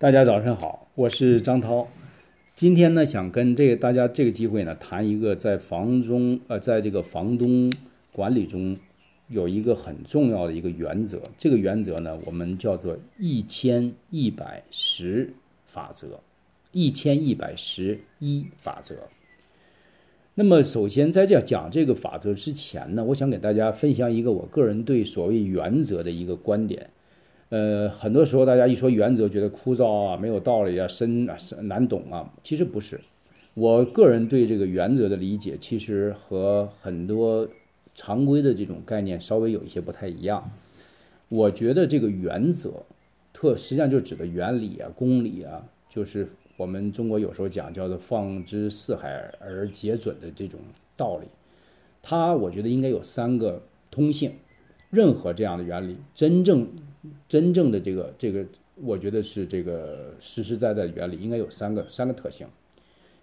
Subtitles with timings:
[0.00, 1.86] 大家早上好，我是张涛。
[2.54, 7.70] 今天呢，想跟这个大家这个机会呢，谈一个在房中呃，在这个房东
[8.10, 8.74] 管理中
[9.28, 11.20] 有一个很重要的一个原则。
[11.36, 15.34] 这个原则呢，我们叫做一千一百十
[15.66, 16.18] 法则，
[16.72, 18.96] 一千一百十一法则。
[20.34, 26.88] 那么，首先在这讲这个法则之前呢，我想给大家分享一个我个人对所谓原则的一个观点。
[27.50, 32.32] 呃，很多时候大家一说原则，觉得枯燥啊，没有道理啊，深啊，难懂啊。
[32.44, 33.00] 其实不是，
[33.54, 37.48] 我个人对这个原则的理解，其实和很多
[37.92, 40.48] 常规的这种概念稍微有一些不太一样。
[41.28, 42.84] 我觉得这个原则，
[43.32, 50.60] 特实际上就指的原理啊、公理啊，就是我们中国有时候讲叫做“放之四海而皆准”的这种
[50.96, 51.26] 道理。
[52.00, 54.34] 它我觉得应该有三个通性，
[54.88, 56.68] 任何这样的原理，真正。
[57.30, 58.44] 真正的这个这个，
[58.74, 62.48] 我觉得是这个实实在在的原理，应该有三个三个特性。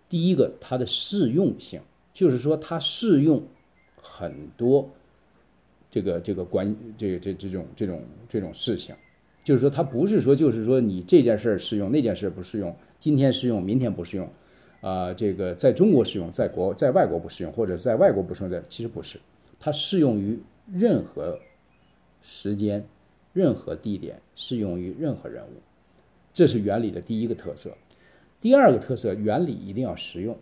[0.08, 1.82] 第一个，它的适用性，
[2.14, 3.44] 就是说它适用
[4.02, 4.90] 很多
[5.92, 8.96] 这个这个关这这这种这种这种事情，
[9.44, 14.30] 就是说它不是说就是说你这件事儿适用，那件事不适用，今天适用，明天不适用，
[14.80, 19.20] 啊，这个在中国适用，在国在外国不适用，或者在外国不适用的，其实不是，
[19.60, 20.40] 它适用于
[20.72, 21.38] 任何
[22.22, 22.86] 时间。
[23.38, 25.62] 任何地点适用于任何人物，
[26.34, 27.78] 这是原理的第一个特色。
[28.42, 30.36] 第二个特色，原理一定要实用。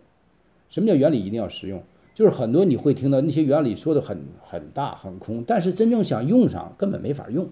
[0.70, 1.82] 什么叫原理一定要实用？
[2.14, 7.50] 就是很多你会听到那些原理说的很很大很空，但是真正想用上根本没法用。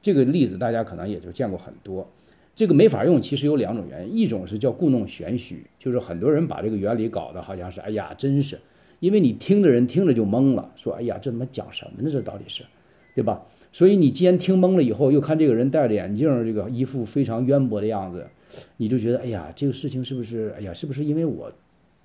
[0.00, 2.08] 这个例子大家可能也就见过很多。
[2.54, 8.60] 这个没法用，其实有两种原因，一种是叫故弄玄虚，就是很多人把这个原理搞得好像是哎呀真是，
[9.00, 12.08] 因为你听的人听着就懵了，说哎呀这他妈讲什么呢？
[12.08, 12.62] 这到底是，
[13.16, 13.42] 对吧？
[13.72, 18.26] 所以你既然听懵了以后，又看这个人戴着眼镜，这个一副非常渊博的样子，
[18.76, 21.52] 你就觉得，哎呀，这个事情是不是，哎呀，是不是因为我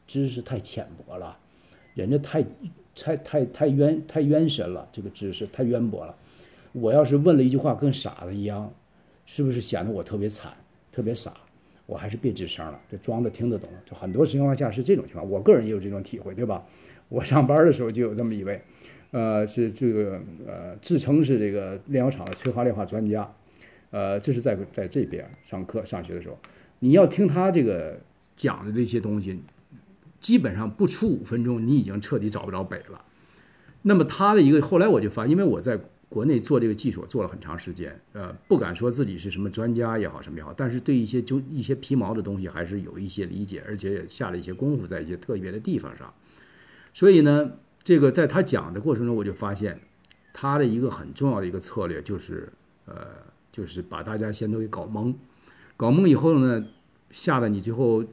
[0.07, 1.37] 知识太浅薄了，
[1.95, 2.43] 人家太
[2.95, 6.15] 太太太渊太渊深了，这个知识太渊博了，
[6.73, 8.71] 我要是问了一句话跟傻子一样，
[9.25, 10.53] 是不是显得我特别惨，
[10.91, 11.33] 特别傻？
[11.87, 13.69] 我还是别吱声了，这装着听得懂。
[13.85, 16.63] 就很多情况下是这种情况，我个人也有这种体会，对吧？
[17.09, 18.59] 我上班的时候就有这么一位。
[19.15, 23.33] 呃，是这个呃，自称是这个炼油厂的催化炼化专家，
[23.89, 26.37] 呃，这是在在这边上课上学的时候，
[26.79, 27.97] 你要听他这个
[28.35, 29.39] 讲的这些东西，
[30.19, 33.05] 基本上不出五分钟，你已经彻底找不着北了。
[33.83, 46.13] 那么他的一个后来我就发，因为我在国内做这个技术做了很长时间，呃，不敢说自己是什么专家也好什么也好，但是对一些就一些皮毛的东西还是有一些理解，而且也下了一些功夫在一些特别的地方上，
[46.93, 47.53] 所以呢。
[47.85, 49.79] 这个在他讲的过程中，我就发现，
[50.33, 52.51] 他的一个很重要的一个策略就是，
[52.85, 52.95] 呃，
[53.51, 55.13] 就是把大家先都给搞懵，
[55.77, 56.65] 搞懵以后呢，
[57.11, 58.03] 吓得你最后，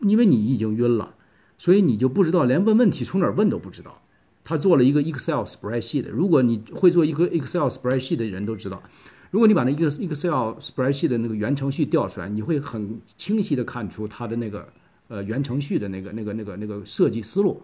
[0.00, 1.14] 因为你已经晕了，
[1.56, 4.02] 所以你就不知道连问问题从哪儿问都不知道。
[4.44, 8.82] 他做了一个 Excel spreadsheet，如果你会做一个 Excel spreadsheet 的人都知道，
[9.30, 14.68] 如果你把那一个 Excel spreadsheet 的那个原程序调出来，你会很清晰的看出他的那个
[15.08, 17.62] 呃原程序的那个那个那个那个设计思路。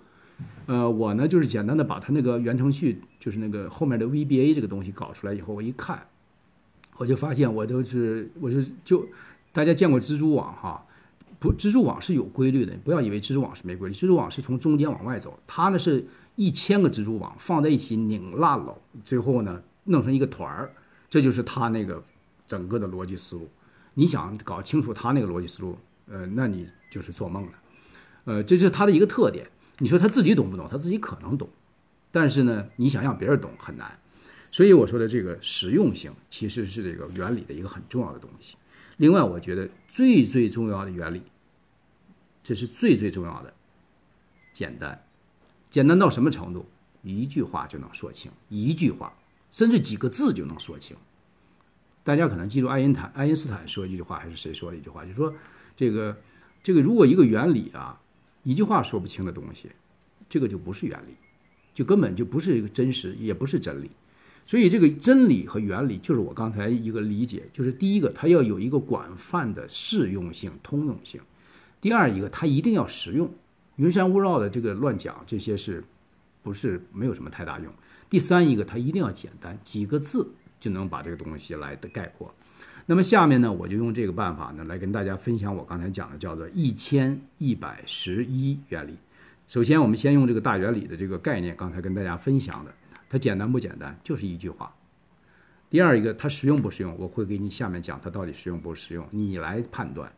[0.67, 6.07] 呃，我呢就是简单的把它那个原程序，就是那个后面的 VBA 这个东西搞出来以后，我一看，
[6.97, 9.09] 我就发现我都是，我就就
[9.53, 10.85] 大家见过蜘蛛网哈，
[11.41, 16.07] 不，蜘蛛网是有规律的，不要以为蜘蛛网是没规律，蜘蛛网是从中间往外走，它呢是
[16.37, 20.71] 一千个蜘蛛网放在一起拧烂了，最后呢弄成一个团儿，
[21.09, 22.03] 这就是它那个
[22.47, 23.49] 整个的逻辑思路。
[23.95, 25.77] 你想搞清楚它那个逻辑思路，
[26.09, 27.53] 呃，那你就是做梦了，
[28.27, 29.47] 呃，这是它的一个特点。
[29.81, 30.67] 你说他自己懂不懂？
[30.69, 31.49] 他自己可能懂，
[32.11, 33.97] 但是呢，你想让别人懂很难。
[34.51, 38.57] 所以我说的这个实用性其实是这个原理的一个很重要的东西。
[38.97, 41.23] 另外，我觉得最最重要的原理，
[42.43, 43.55] 这是最最重要的，
[44.53, 45.01] 简单，
[45.71, 46.67] 简单到什么程度？
[47.03, 49.13] 一句话就能说清，一句话，
[49.53, 50.97] 甚至几个字就能说清。
[52.03, 55.05] 大家可能记住爱因坦爱因斯坦说一句话，还是谁说的一句话？
[55.05, 55.33] 就是说，
[55.77, 56.17] 这个
[56.65, 58.01] 这个如果一个原理啊。
[58.43, 59.71] 一句话说不清的东西，
[60.29, 61.15] 这个就不是原理，
[61.75, 63.91] 就根本就不是一个真实，也不是真理。
[64.47, 71.21] 所以，这个真理和原理就是我刚才一个理解，就是第一个，它要有一个广泛的适用性、通用性；
[71.83, 73.31] 第二一个，它一定要实用。
[73.77, 75.85] 云山雾绕的这个乱讲，这些是
[76.43, 77.71] 不是没有什么太大用？
[78.09, 80.27] 第三一个，它一定要简单，几个字
[80.59, 82.35] 就能把这个东西来的概括。
[82.91, 88.97] 那么下面呢，我就用这个办法呢，来跟大家分享我刚才讲的叫做一千一百十一原理。
[89.47, 92.73] 首先，我们先用这个大原理的这个概念，刚才跟大家分享的，
[93.11, 93.95] 它简单不简单？
[94.03, 94.75] 就是一句话。
[95.69, 100.11] 第二一个它实用不实用，我会给你下面讲它到底实用不实用，你来判断。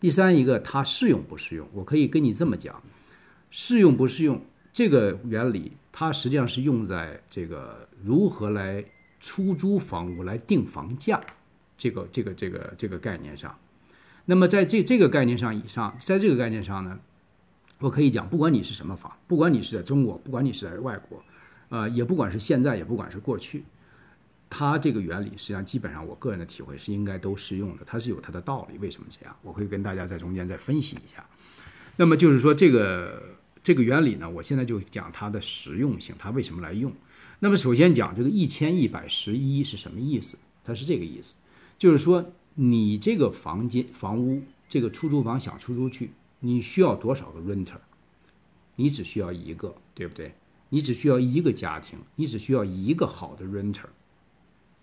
[0.00, 2.82] 第三一个它适用不适用，我可以跟你这么讲，
[3.50, 4.40] 适用不适用
[4.72, 8.82] 这个原理，它实际上是用在这个如何来
[9.20, 11.20] 出租房屋来定房价
[11.76, 13.58] 这个这个这个这个概念上。
[14.26, 16.98] 那么在这这个概念上以上，在这个概念上呢，
[17.78, 21.22] 我可以讲，不管你是什么房，不管你是在中国，不管你是在外国，
[21.68, 23.64] 呃，也不管是现在，也不管是过去。
[24.48, 28.78] 它这个原理实际上基本上，我个人的体会是应该都适用的，它是有它的道理。
[28.78, 29.34] 为什么这样？
[29.42, 31.26] 我会跟大家在中间再分析一下。
[31.96, 33.20] 那么就是说，这个
[33.62, 36.92] 这个原理呢，我现在就讲它的实用性，它为什么来用？
[37.40, 40.38] 那么首先讲这个一千一百十一是什么意思？
[40.64, 41.34] 它是这个意思，
[41.78, 46.10] 就是说你这个房间房屋这个出租房想出租去，
[46.40, 47.78] 你需要多少个 renter？
[48.76, 50.34] 你只需要一个，对不对？
[50.70, 53.86] 你只需要一个家庭，你只需要一个好的 renter。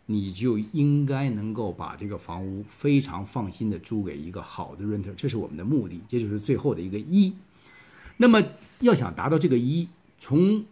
[0.08, 7.34] 你就应该能够把这个房屋非常放心的租给一个好的 renter，这是我们的目的，这就是最后的一个一。
[8.18, 8.44] 那么
[8.82, 9.88] 要想达到这个一，
[10.20, 10.66] 从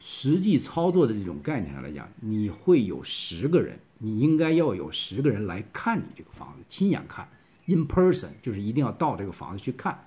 [0.00, 7.28] 实际操作的这种概念上来讲，你会有十个人，你应该要有十个人来看你这个房子，亲眼看
[7.66, 10.06] ，in person，就是一定要到这个房子去看，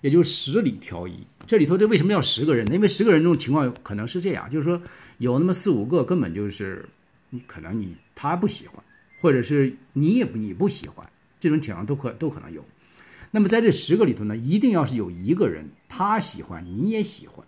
[0.00, 1.26] 也就十里挑一。
[1.46, 2.74] 这里头这为什么要十个人呢？
[2.74, 4.80] 因为十个人这种情况可能是这样，就是说
[5.18, 6.88] 有那么四五个根本就是。
[7.30, 8.82] 你可能你他不喜欢，
[9.20, 11.06] 或者是你也你不喜欢，
[11.38, 12.64] 这种情况都可都可能有。
[13.30, 17.46] 那么在这十个里头呢，一定要是有一个人他喜欢，你也喜欢，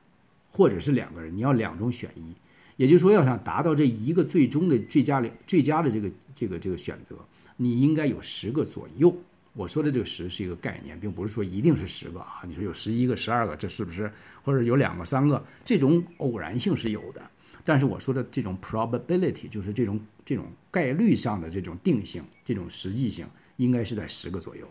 [0.51, 2.35] 或者是两个人，你要两种选一。
[2.81, 7.15] 也就是说，要想达到这一个最终的最佳的最佳的这个这个这个选择，
[7.59, 9.15] 你应该有十个左右。
[9.53, 12.41] 我说的这个十是一个概念，并不是说一定是十个啊。
[12.49, 14.11] 你说有十一个、十二个，这是不是？
[14.43, 17.21] 或者有两个、三个，这种偶然性是有的。
[17.67, 23.27] 但是我说的这种 probability 就是这种这种概率上的这种定性，这种实际性
[23.59, 24.67] 应该是在十个左右。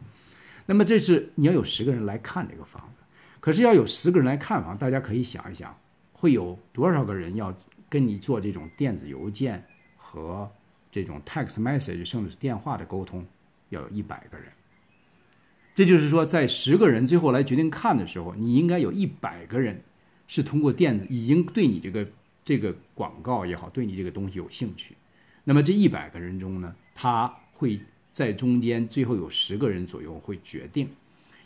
[0.65, 3.03] 那么这是你要有十个人来看这个房子，
[3.39, 5.77] 可是要有十个人来看房，大家可以想一想，
[6.11, 7.55] 会有多少个人要
[7.89, 9.65] 跟你做这种电子邮件
[9.97, 10.49] 和
[10.91, 13.25] 这种 text message，甚至是电话的沟通，
[13.69, 14.47] 要有一百个人。
[15.73, 19.81] 这就是说，在十个人最后来决定看的时候，你应该有一百个人
[20.27, 22.07] 是通过电子已经对你这个。
[22.45, 24.95] 这个广告也好，对你这个东西有兴趣，
[25.43, 27.79] 那么这一百个人中呢，他会
[28.11, 30.89] 在中间最后有十个人左右会决定，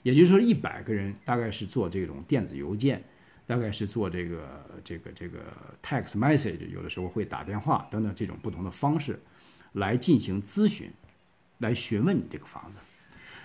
[0.04, 3.04] 也就是说一百个人大概是做这种电子邮件，
[3.46, 5.40] 大概是做这个这个这个
[5.84, 9.20] text message，有的时候会打电话等等这种不同的方式
[9.74, 10.92] 来进行咨询，
[11.58, 12.78] 来询问你这个房子。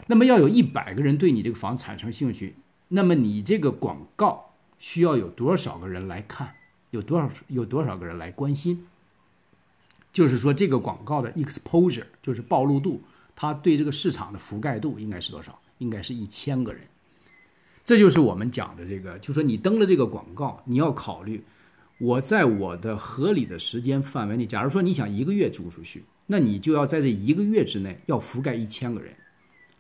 [0.07, 2.55] 那么要有一百个人对你这个房子产生兴趣，
[2.89, 6.55] 那么你这个广告需要有多少个人来看？
[6.91, 8.87] 有多少有多少个人来关心？
[10.11, 13.03] 就是说，这个广告的 exposure 就是暴露度，
[13.37, 15.61] 它对这个市场的覆盖度应该是多少？
[15.77, 16.83] 应该是一千个人。
[17.89, 21.43] 这就是我们讲的这个，就说你登了这个广告，你要考虑，
[21.97, 29.15] 我在我的合理的时间范围内，假如说你想一个月租出去，那你就要在这一个月之内要覆盖一千个人。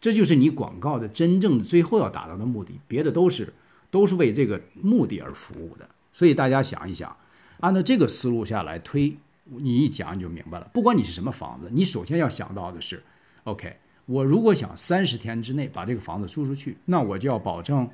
[0.00, 3.52] 这就是你广告的真正的最后要达到的目的，别的都是
[3.90, 5.86] 都是为这个目的而服务的。
[6.10, 7.14] 所以大家想一想，
[7.60, 9.14] 按照这个思路下来推，
[9.44, 10.70] 你一讲你就明白了。
[10.72, 13.02] 不管你是什么房子，你首先要想到的是
[13.44, 13.76] ，OK，
[14.08, 17.86] 我如果想三十天之内把这个房子租出去，那我就要保证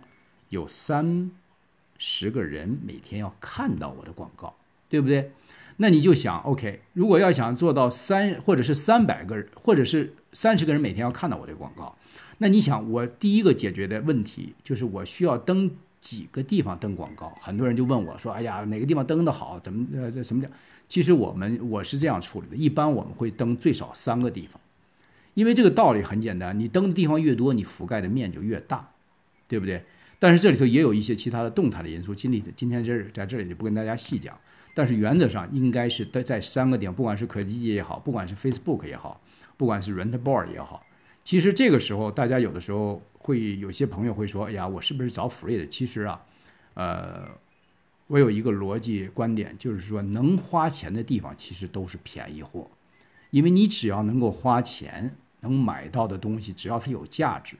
[0.48, 1.28] 有三
[1.98, 4.54] 十个人每天要看到我的广告，
[4.88, 5.32] 对不对？
[5.78, 11.96] 那你就想，OK，如果要想做到三或者是三百个人，或者是三十个人每天要看到我的广告，
[12.38, 15.70] 那你想，我第一个解决的问题就是我需要登。
[16.04, 19.58] 几个地方登广告，很多人就问我说：“哎呀，哪个地方登的好？
[19.58, 20.50] 怎么呃这什么讲？”
[20.86, 24.60] 其实我们我是这样处理的，一般我们会登最少三个地方，
[25.34, 28.88] 因为这个道理很简单，你登的地方越多，你覆盖的面就越大，
[29.46, 29.84] 对不对？
[30.18, 34.38] 但是这里头也有一些其他的动态的因素，今里今天这在这里就不跟大家细讲。
[34.74, 39.20] 但是原则上应该是在在三个点，不管是可积极也好，不管是 Facebook 也好，
[39.56, 40.84] 不管是 Rentboard 也好，
[41.22, 43.02] 其实这个时候大家有的时候。
[43.26, 46.22] 会有些朋友会说：“哎呀，我是不是找 free 的？”其实啊，
[46.74, 47.26] 呃，
[48.06, 52.70] 我有一个逻辑观点，就是说，能花钱的地方其实都是便宜货，
[53.30, 57.54] 因为你只要能够花钱能买到的东西，只要它有价值，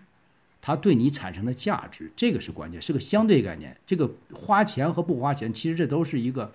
[0.61, 3.77] 它对你产生的价值，这个是关键，是个相对概念。
[3.87, 6.51] 这个花钱和不花钱，其实这都是一个。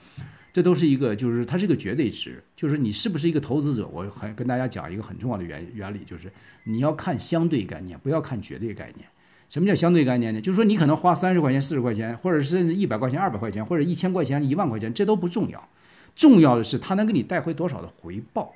[0.51, 3.87] 这都是一个，就是它是个绝对值，就是你是不是一个投资者。
[3.93, 6.29] 我很跟大家讲一个很重要的原原理，就是
[6.63, 9.07] 你要看相对概念，不要看绝对概念。
[9.47, 10.41] 什么叫相对概念呢？
[10.41, 15.69] 就是说你可能花三十块钱、四十块钱，或者甚至一百块钱、二百块钱，或者一千块钱、一万块钱，这都不重要，
[16.15, 18.55] 重要的是它能给你带回多少的回报。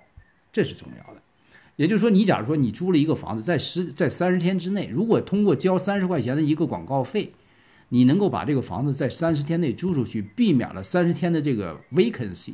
[0.52, 1.22] 这是重要的。
[1.76, 7.34] 也就是说，你假如说你租了一个房子，在十在三十天之内，如果通过交三十块钱的一个广告费，
[7.90, 12.54] 你能够把这个房子在三十天内租出去，避免了三十天的这个 vacancy，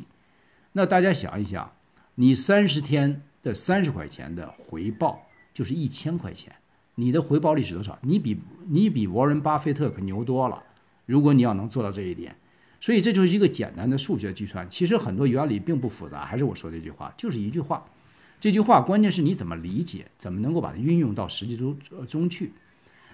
[0.71, 1.69] 那大家想一想，
[2.15, 6.53] 你三十天的三十块钱的回报就是一千块钱，
[6.95, 7.99] 你的回报率是多少？
[8.01, 10.63] 你比你比沃伦巴菲特可牛多了。
[11.05, 12.35] 如果你要能做到这一点，
[12.79, 14.69] 所以这就是一个简单的数学计算。
[14.69, 17.85] 其实很多原理并不复杂，还是我说这句话，就是一句话。
[18.39, 21.77] 这句话关键是你怎么理解，怎么能够把它运用到实际中
[22.07, 22.53] 中去。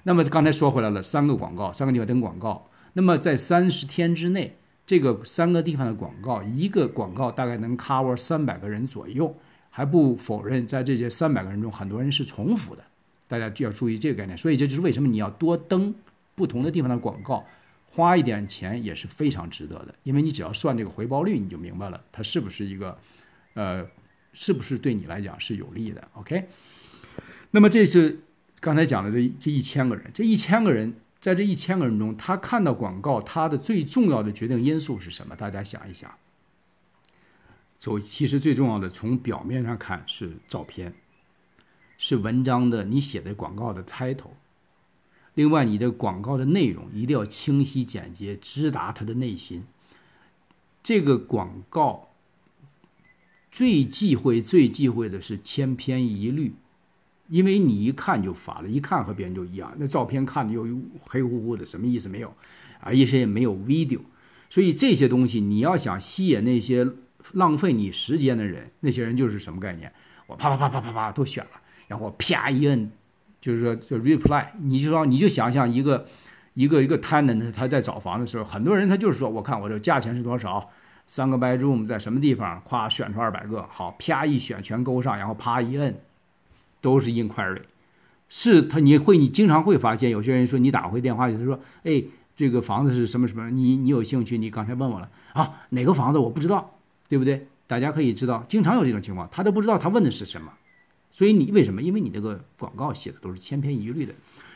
[0.03, 2.69] 那么刚才说回来了，三个广告，三个地方登广告。
[2.93, 4.55] 那么在三十天之内，
[4.85, 9.35] 这个三个地方的广告，一个广告大概能 cover 三百个人左右。
[9.71, 12.83] 还不否认，在这些三百个人中，很多人是重复的。
[13.27, 14.37] 大家就要注意这个概念。
[14.37, 15.93] 所以这就是为什么你要多登
[16.35, 17.43] 不同的地方的广告，
[17.87, 19.95] 花一点钱也是非常值得的。
[20.03, 22.97] 因为你只要算这个回报率，你就明白了它是不是一个，
[23.55, 23.85] 呃。
[24.37, 26.49] 是不是对你来讲是有利的？OK，
[27.51, 28.19] 那么这是
[28.59, 35.37] 刚才讲的这这一千个人，这一千个人在这一千个人中，他看到广告，他的最重要的决定因素是什么？
[35.37, 36.13] 大家想一想。
[37.79, 40.93] 走，其实最重要的从表面上看是照片，
[41.97, 44.31] 是文章的你写的广告的 title，
[45.33, 49.63] 另外你的广告的内容一定要清晰简洁，直达他的内心。
[50.83, 52.09] 这个广告。
[53.55, 56.53] 最忌讳、最忌讳的是千篇一律，
[57.29, 59.73] 因为你一看就烦了，一看和别人就一样。
[59.77, 60.67] 那照片看的又
[60.99, 62.33] 黑乎乎的，什么意思没有？
[62.81, 64.01] 啊，一些也没有 video，
[64.49, 66.85] 所以这些东西你要想吸引那些
[67.31, 69.89] 浪费你时间的人，那些人就是什么概念？
[70.27, 71.51] 我啪啪啪啪啪啪都选了，
[71.87, 72.91] 然后啪一摁，
[73.39, 76.05] 就是说就 reply，你就说你就想象一个
[76.55, 80.69] 一个一个 tenant 他在找房的时候，很多人他就是说，我看我这价钱是多少。
[81.07, 82.59] 三个 bedroom 在什么地方？
[82.61, 85.95] 夸选出二百个，好，啪一选全勾上，然后啪一摁，
[86.81, 87.61] 都是 inquiry。
[88.27, 92.03] 是他，你会你经常会发现，有些人说你打回电话去，他说，哎，
[92.35, 93.49] 这个房子是什么什么？
[93.51, 94.37] 你你有兴趣？
[94.37, 97.47] 你刚才问我了啊，哪个房子我不知道，对不对？
[97.67, 100.51] 大家可以知道，经常有这种情况，他都不知道他问的是什么。
[101.11, 101.81] 所以你为什么？
[101.81, 104.13] 因为你这个广告写的都是千篇一律的，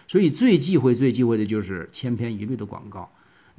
[0.07, 3.09] 所以最忌讳、最忌讳的就是千篇一律的广告。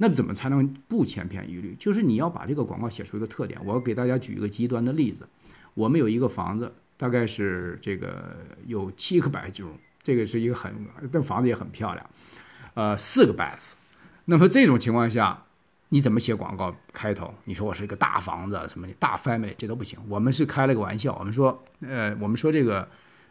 [0.03, 1.75] 那怎么才能不千篇一律？
[1.77, 3.63] 就是你要把这个广告写出一个特点。
[3.63, 5.27] 我给大家举一个极端的例子：
[5.75, 9.63] 我们有一个房子，大概是这个有七个白居
[10.01, 10.73] 这个是一个很，
[11.13, 12.09] 这房子也很漂亮，
[12.73, 13.59] 呃，四个 bath。
[14.25, 15.39] 那么这种情况下，
[15.89, 17.31] 你怎么写广告开头？
[17.43, 19.99] 你说我是一个大房子，什么大 family，这都不行。
[20.09, 22.87] 我们是开了个玩笑，我们说，呃，我们说这个，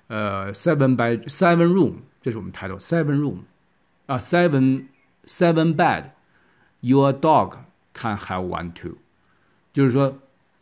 [0.07, 3.39] 呃，seven by seven room，这是我们抬头 seven room，
[4.07, 4.85] 啊，seven
[5.27, 6.05] seven bed。
[6.81, 7.57] Your dog
[7.93, 8.97] can have one too，
[9.73, 10.17] 就是说，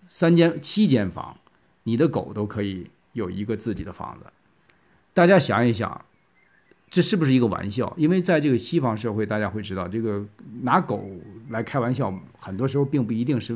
[0.08, 1.36] 三间七间房，
[1.84, 4.26] 你的狗都可以有一个自己的房子。
[5.14, 6.04] 大家想一想，
[6.90, 7.94] 这是不是一个玩笑？
[7.96, 10.24] 因为在这个西方社会，大家会知道，这个
[10.62, 11.08] 拿狗
[11.50, 13.54] 来开玩笑，很多时候并不一定是，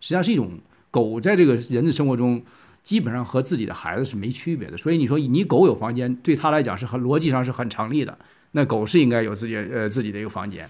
[0.00, 0.58] 实际上是一种
[0.90, 2.42] 狗在这个人的生活中，
[2.82, 4.76] 基本上和自己的孩子是没区别的。
[4.76, 8.18] 所以你说你狗有房间，对他来讲是很逻辑上是很成立的。
[8.50, 10.68] 那狗是应该有自己呃自己的一个房间。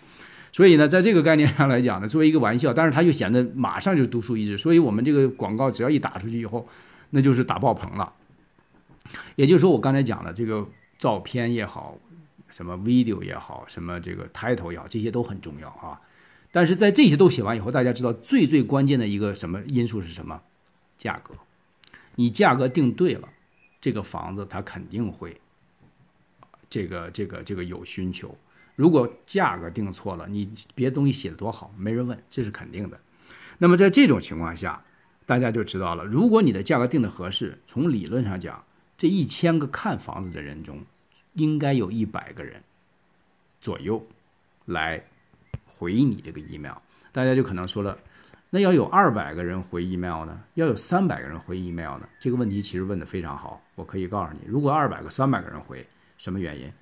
[0.52, 4.58] 所以呢，在这个概念上来讲呢，作为一个玩笑，但是它又显得马上就独树一帜。
[4.58, 6.68] 所以我们这个广告只要一打出去以后，
[7.10, 8.12] 那就是打爆棚了。
[9.34, 10.68] 也就是说，我刚才讲的这个
[10.98, 11.98] 照片也好，
[12.50, 15.98] 什么 video 也好，什么这个 title 也好，这些都很重要啊。
[16.50, 20.42] 但是在这些都写完以后，大家知道最最关键的一个什么因素是什么？
[20.98, 21.34] 价格。
[22.14, 23.28] 你价格定对了，
[23.80, 25.40] 这个房子它肯定会，
[26.68, 28.36] 这个这个这个有需求。
[28.74, 32.98] 如果价格定错了，你别东西写的多好，没人问，这是肯定的。
[33.58, 34.82] 那么在这种情况下，
[35.26, 38.64] 大家就知道了，如果你的价格定的合适，从理论上讲，
[38.96, 40.80] 这一千个看房子的人中，
[41.34, 42.62] 应该有一百个人
[43.60, 44.04] 左右
[44.64, 45.04] 来
[45.66, 46.76] 回你这个 email。
[47.12, 47.96] 大家就可能说了，
[48.50, 50.42] 那要有二百个人回 email 呢？
[50.54, 52.08] 要有三百个人回 email 呢？
[52.18, 55.86] 这个问题其实问的非常好，我可以告诉你，如果二百个、三百个人回，
[56.16, 56.72] 什么原因？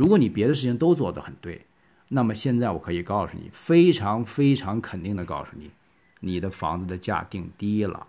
[0.00, 1.60] 如果你别的事情都做得很对，
[2.08, 5.70] 那么现在我可以告诉你，非常非常肯定的告诉你，
[6.20, 8.06] 你的房子的价定低了，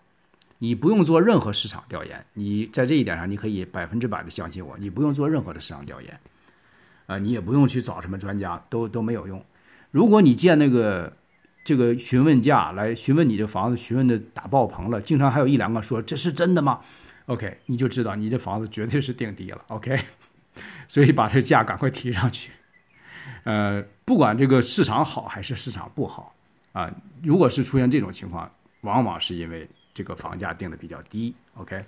[0.60, 6.18] 你不用做任何市场调研，你在这一点上你可以百分之百的相信我，你不用做任何的市场调研，
[7.08, 9.44] 啊，你也不用去找什么专家，都都没有用。
[9.92, 11.12] 如果你见那个
[11.66, 16.80] 这个询问价来询问你这房子，询问的打爆棚了，经常还有一两个说这是真的吗
[17.26, 19.62] ？OK，你就知道你这房子绝对是定低了。
[19.68, 20.00] OK。
[20.88, 22.52] 所以把这价赶快提上去，
[23.44, 26.36] 呃，不管这个市场好还是市场不好
[26.74, 26.92] 啊，
[27.24, 31.34] 如果是出现这种情况，往往是因为这个房价定的比较低。
[31.56, 31.84] OK，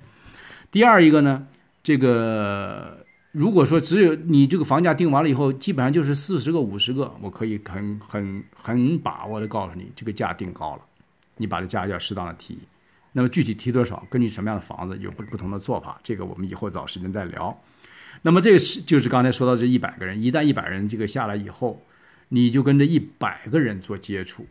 [0.72, 1.46] 第二一个呢，
[1.84, 10.82] 这个如果说只有你这个房价定完了以后，基本上就是四十个、五十个，我可以很很很把握的告诉你，这个价定高了，
[11.38, 12.60] 你把这价要适当的提。
[13.12, 17.56] 那么具体提多少，根据什么样的房子有不不同的做法，这个我们以后找时间再聊。
[18.22, 21.84] 那么这个是就是刚才说到这一百个人，一旦一百人这个下来以后，
[22.30, 24.46] 你就跟这一百个人做接触，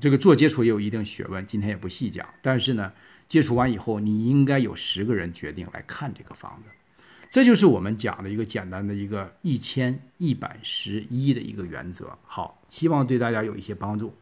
[0.00, 2.26] 这个做接触也有一定学问，今天也不细讲。
[2.42, 2.92] 但是呢，
[3.28, 6.70] 接触完以后，你应该有十个人决定来看这个房子，
[7.30, 12.18] 这就是我们讲的一个简单的一个一千一百十一的一个原则。
[12.24, 14.12] 好，希望对大家有一些帮助。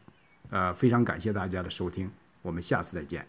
[0.49, 2.11] 呃，非常感谢大家的收听，
[2.43, 3.25] 我们下次再见。